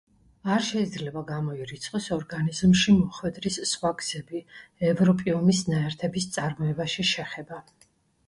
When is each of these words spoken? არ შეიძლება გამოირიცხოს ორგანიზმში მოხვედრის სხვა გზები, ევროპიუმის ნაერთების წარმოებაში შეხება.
არ 0.51 0.63
შეიძლება 0.67 1.21
გამოირიცხოს 1.31 2.05
ორგანიზმში 2.15 2.95
მოხვედრის 3.01 3.59
სხვა 3.73 3.91
გზები, 3.99 4.41
ევროპიუმის 4.93 5.61
ნაერთების 5.73 6.27
წარმოებაში 6.39 7.07
შეხება. 7.11 7.61